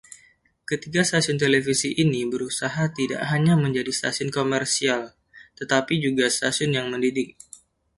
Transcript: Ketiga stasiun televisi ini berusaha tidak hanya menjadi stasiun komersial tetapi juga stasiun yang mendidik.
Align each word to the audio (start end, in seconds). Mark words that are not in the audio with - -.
Ketiga 0.69 1.01
stasiun 1.09 1.37
televisi 1.43 1.89
ini 2.03 2.21
berusaha 2.31 2.83
tidak 2.97 3.21
hanya 3.31 3.53
menjadi 3.63 3.91
stasiun 3.99 4.31
komersial 4.37 5.01
tetapi 5.61 5.93
juga 6.05 6.25
stasiun 6.37 6.71
yang 6.77 6.87
mendidik. 6.93 7.29